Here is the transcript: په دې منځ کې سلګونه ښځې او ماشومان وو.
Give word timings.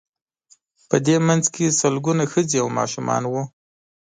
په 0.89 0.97
دې 1.05 1.15
منځ 1.27 1.43
کې 1.53 1.75
سلګونه 1.81 2.23
ښځې 2.31 2.57
او 2.63 2.67
ماشومان 2.79 3.23
وو. 3.27 3.43